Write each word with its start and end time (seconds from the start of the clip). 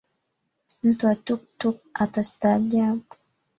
Mtu 0.83 1.07
wa 1.07 1.15
Tuktuk 1.15 1.77
atastaajabu. 1.93 3.03